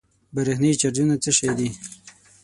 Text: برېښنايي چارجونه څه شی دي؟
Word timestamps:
برېښنايي 0.35 0.79
چارجونه 0.81 1.15
څه 1.23 1.31
شی 1.37 1.51
دي؟ 1.57 1.69